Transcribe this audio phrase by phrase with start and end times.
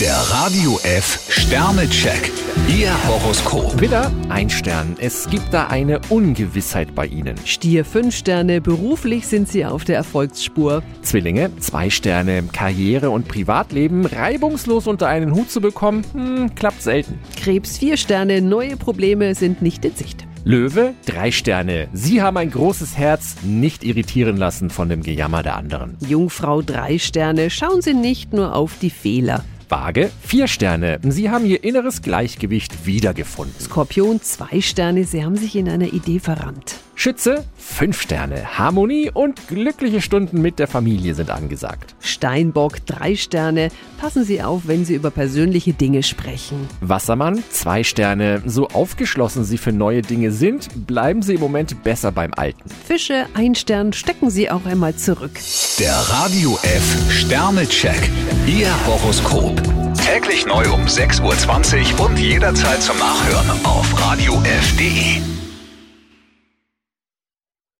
[0.00, 2.30] Der Radio F Sternecheck.
[2.68, 3.80] Ihr Horoskop.
[3.80, 4.94] Widder, ein Stern.
[5.00, 7.36] Es gibt da eine Ungewissheit bei Ihnen.
[7.44, 10.84] Stier 5 Sterne, beruflich sind Sie auf der Erfolgsspur.
[11.02, 12.44] Zwillinge, zwei Sterne.
[12.52, 17.18] Karriere und Privatleben reibungslos unter einen Hut zu bekommen, hm, klappt selten.
[17.36, 20.28] Krebs 4 Sterne, neue Probleme sind nicht in Sicht.
[20.44, 21.88] Löwe, drei Sterne.
[21.92, 25.96] Sie haben ein großes Herz, nicht irritieren lassen von dem Gejammer der anderen.
[26.06, 29.42] Jungfrau 3 Sterne, schauen Sie nicht nur auf die Fehler.
[29.70, 30.98] Waage, vier Sterne.
[31.02, 33.54] Sie haben Ihr inneres Gleichgewicht wiedergefunden.
[33.60, 36.76] Skorpion 2 Sterne, Sie haben sich in einer Idee verrannt.
[37.00, 38.58] Schütze, fünf Sterne.
[38.58, 41.94] Harmonie und glückliche Stunden mit der Familie sind angesagt.
[42.00, 43.68] Steinbock 3 Sterne,
[44.00, 46.68] passen Sie auf, wenn Sie über persönliche Dinge sprechen.
[46.80, 48.42] Wassermann, zwei Sterne.
[48.46, 52.68] So aufgeschlossen Sie für neue Dinge sind, bleiben Sie im Moment besser beim Alten.
[52.88, 55.38] Fische 1 Stern, stecken Sie auch einmal zurück.
[55.78, 58.10] Der Radio F Sternecheck.
[58.44, 59.62] Ihr Horoskop.
[60.04, 65.22] Täglich neu um 6.20 Uhr und jederzeit zum Nachhören auf radiof.de.